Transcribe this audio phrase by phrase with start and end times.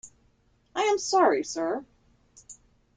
[0.75, 1.85] I am sorry sir.